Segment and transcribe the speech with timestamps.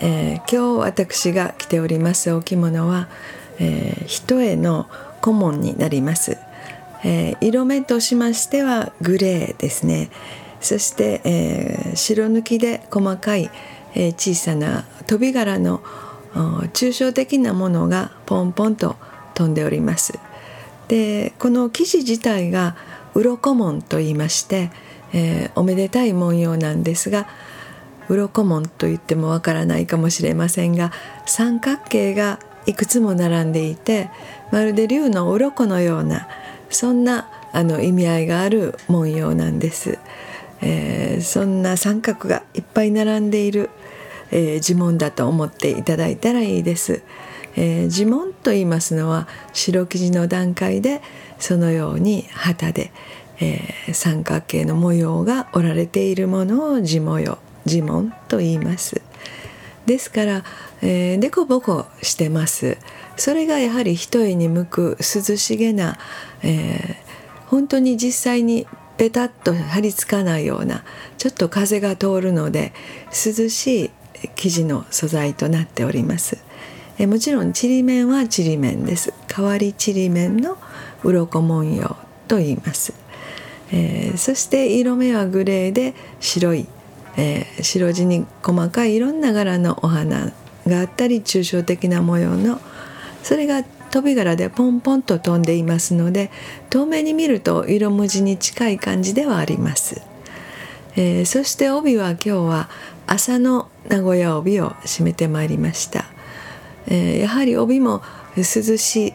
[0.00, 3.08] えー、今日私が着ておりますお着物は、
[3.58, 4.86] えー、一重の
[5.20, 6.38] 顧問になります。
[7.04, 10.10] えー、色目としましてはグレーですね。
[10.60, 13.50] そして、えー、白抜きで細かい、
[13.94, 15.80] えー、小さな飛び柄の
[16.74, 18.96] 抽象的なものがポンポンと
[19.34, 20.18] 飛んでおります。
[20.88, 22.76] でこの生地自体が
[23.14, 24.70] 鱗紋と言いまして、
[25.12, 27.26] えー、おめでたい文様なんですが
[28.08, 30.92] 鱗紋と言ってもわからないかもしれませんが
[31.26, 34.10] 三角形がいくつも並んでいて
[34.50, 36.28] まるで竜の鱗のような
[36.68, 39.98] そんなあの意味合いがある文様なんです、
[40.60, 43.70] えー、そんな三角がいっぱい並んでいる、
[44.30, 47.02] えー、呪文だと思っていただいたらいいです、
[47.54, 51.00] えー、呪文と言いますのは白生地の段階で
[51.38, 52.92] そのように旗で、
[53.40, 57.38] えー、三角形の模様が織られているものを地模様。
[57.66, 59.02] 呪文と言います
[59.86, 60.44] ですから、
[60.82, 62.76] えー、デコボコしてます
[63.16, 65.98] それがやはり一重に向く涼しげな、
[66.42, 70.82] えー、本当に実際にペタッと張り付かないような
[71.18, 72.72] ちょっと風が通るので
[73.10, 73.90] 涼しい
[74.36, 76.38] 生地の素材となっております。
[76.98, 79.12] えもちろんちりめんはちりめんです。
[79.28, 80.56] 代わりちりめんの
[81.04, 82.94] 鱗文様と言います。
[83.70, 86.66] えー、そして色目はグレーで白い、
[87.16, 90.32] えー、白地に細かいいろんな柄のお花
[90.66, 92.60] があったり抽象的な模様の
[93.22, 96.30] それが飛び柄でポンポンと飛んでいますので
[96.70, 100.02] 遠目に見ると色文字に近い感じではあります、
[100.96, 102.68] えー、そして帯は今日は
[103.06, 106.04] 朝の名古屋帯を締めてまいりました、
[106.88, 108.02] えー、やはり帯も
[108.36, 108.44] 涼
[108.76, 109.14] しい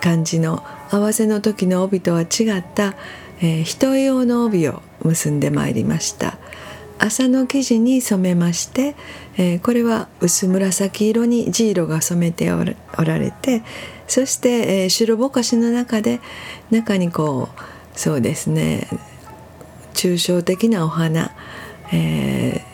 [0.00, 2.24] 感じの合わせの時の帯とは違
[2.58, 2.94] った、
[3.40, 6.38] えー、人用の帯を結んでまいりました。
[6.98, 8.94] 麻の生地に染めまして、
[9.36, 12.64] えー、これは薄紫色に地色が染めてお
[13.04, 13.62] られて
[14.06, 16.20] そして、えー、白ぼかしの中で
[16.70, 18.88] 中にこうそうですね
[19.94, 21.32] 抽象的なお花、
[21.92, 22.64] え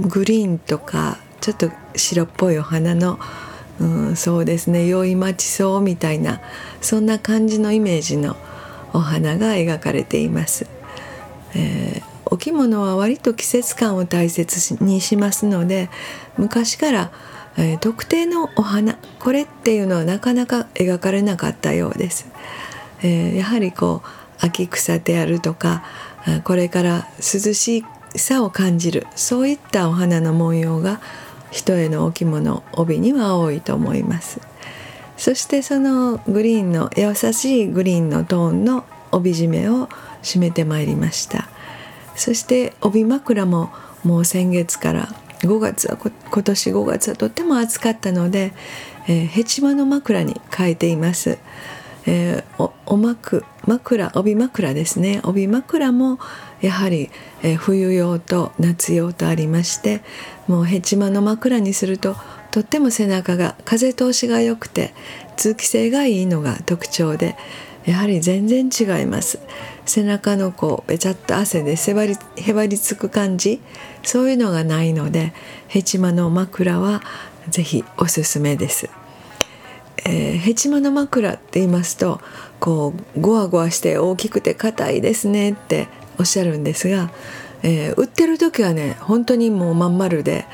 [0.00, 3.18] ー、グリーンとかちょっと白っぽいお花の、
[3.80, 6.40] うん、そうですね宵町草みたいな
[6.80, 8.36] そんな感じのイメージの
[8.92, 10.66] お花が描かれています。
[11.54, 15.88] えお着物は割と季節感を大切にしますので
[16.36, 17.10] 昔から、
[17.56, 22.28] えー、特定のお花これっていうのはなかなか描かれなかったようです。
[23.02, 25.84] えー、やはりこう秋草であるとか
[26.44, 27.84] これから涼し
[28.16, 31.00] さを感じるそういったお花の文様が
[31.50, 34.40] 一重のお着物帯には多いと思います
[35.16, 39.88] そしてそのグリーンの優しいグリーンのトーンの帯締めを
[40.22, 41.48] 締めてまいりました
[42.16, 43.70] そして帯枕も
[44.02, 45.08] もう先月から
[45.40, 48.52] 5月は今年5月はとっても暑かったので、
[49.06, 51.38] えー、ヘチマの枕に変えています、
[52.06, 55.20] えー、おお枕枕帯枕ですね。
[55.24, 56.20] 帯枕も
[56.60, 57.10] やはり、
[57.42, 60.02] えー、冬用と夏用とありまして
[60.46, 62.16] もうヘチマの枕にすると
[62.52, 64.94] とっても背中が風通しが良くて
[65.36, 67.36] 通気性がいいのが特徴で
[67.86, 69.38] やはり全然違います。
[69.86, 73.60] 背中のこうべちゃっと汗でせばりへばりつく感じ
[74.02, 75.32] そういうのがないので
[75.68, 77.02] ヘチマの枕は
[77.48, 78.90] ぜひおすすめです、
[80.04, 82.20] えー、ヘチマの枕って言いますと
[82.58, 87.10] こうゴワゴワして大きくて硬いですねっておっしゃるんですが、
[87.62, 90.46] えー、売ってる時はね本当にもうまん丸で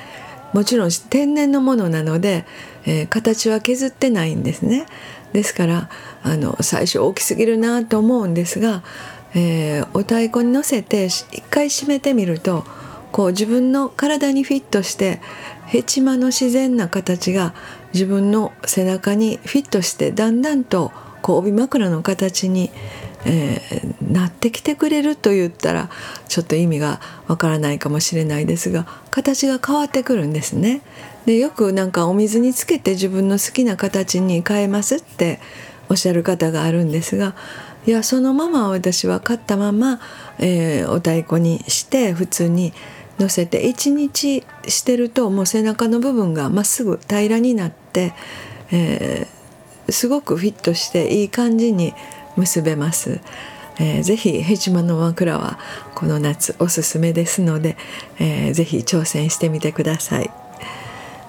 [0.53, 2.45] もちろん天然のものなので、
[2.85, 4.85] えー、形は削ってないんですね。
[5.33, 5.89] ですから
[6.23, 8.83] あの最初大きすぎるなと思うんですが、
[9.35, 12.65] えー、お太鼓に乗せて一回締めてみると
[13.13, 15.21] こう自分の体にフィットして
[15.67, 17.55] ヘチマの自然な形が
[17.93, 20.93] 自分の背中にフィットしてだんだんと
[21.23, 22.71] こう帯枕の形に、
[23.25, 25.91] えー、なってきてくれると言ったら
[26.29, 30.83] ちょっと意味がわからないかもしれないですが形が変わってくるんですね。
[31.27, 35.39] でよくなんかお水につけて自分の好きな形に変えますって
[35.89, 37.35] おっしゃる方があるんですが
[37.87, 40.01] いやそのまま私は買ったまま、
[40.39, 42.73] えー、お太鼓にして普通に
[43.19, 48.15] 乗せて1日してるともう背中の部分がまっすぐ平らになって、
[48.71, 51.95] えー、すごくフィットしていい感じに
[52.37, 53.21] 結べます。
[53.79, 55.59] えー、ぜひヘチマの枕は
[55.95, 57.77] この夏おすすめですので、
[58.19, 60.31] えー、ぜひ挑戦してみてください。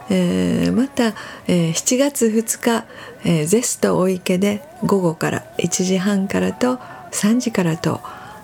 [0.10, 1.14] えー、また、
[1.48, 2.86] えー、7月2日、
[3.24, 6.78] えー、ゼスト大池で午後から1時半からと
[7.12, 8.02] 3時からと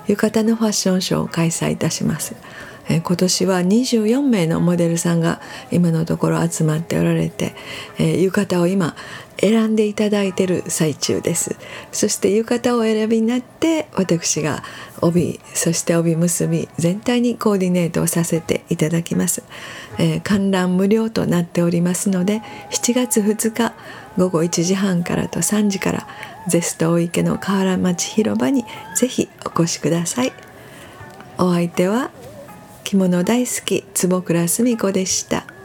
[0.08, 2.36] 浴衣のファッションショーを開催いたします。
[2.90, 5.40] え今年は24名のモデルさんが
[5.72, 7.54] 今のところ集まっておられて、
[8.00, 8.96] え浴衣を今
[9.38, 11.56] 選んでいただいてる最中です。
[11.92, 14.64] そして浴衣を選びになって私が
[15.02, 19.44] 帯そして帯結び全体にコーディネートをさせていただきます、
[19.98, 23.74] えー、観覧無料となっておりますので7月2日
[24.18, 26.08] 午後1時半からと3時から
[26.48, 28.66] ゼスト大池の河原町広場に
[28.96, 30.34] ぜひお越しください。
[31.38, 32.12] お相手は
[32.90, 35.59] 着物大好き坪倉澄子でした。